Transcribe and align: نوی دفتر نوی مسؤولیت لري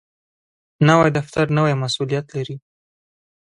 نوی 0.87 1.09
دفتر 1.17 1.45
نوی 1.57 1.73
مسؤولیت 1.83 2.25
لري 2.35 2.55